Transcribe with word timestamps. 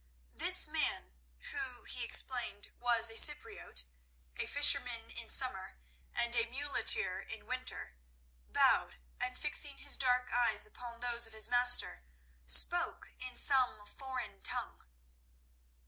This 0.33 0.67
man, 0.67 1.13
who, 1.51 1.83
he 1.83 2.03
explained, 2.03 2.71
was 2.79 3.11
a 3.11 3.15
Cypriote—a 3.17 4.47
fisherman 4.47 5.11
in 5.11 5.29
summer 5.29 5.77
and 6.15 6.35
a 6.35 6.47
muleteer 6.47 7.19
in 7.21 7.45
winter—bowed, 7.45 8.95
and 9.19 9.37
fixing 9.37 9.77
his 9.77 9.95
dark 9.95 10.31
eyes 10.31 10.65
upon 10.65 11.01
those 11.01 11.27
of 11.27 11.33
his 11.33 11.49
master, 11.49 12.03
spoke 12.47 13.13
in 13.19 13.35
some 13.35 13.85
foreign 13.85 14.41
tongue. 14.41 14.87